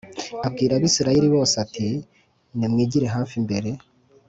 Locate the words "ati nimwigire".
1.65-3.07